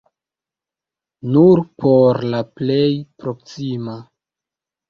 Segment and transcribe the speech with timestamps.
[1.35, 2.89] Nur por la plej
[3.21, 3.99] proksima!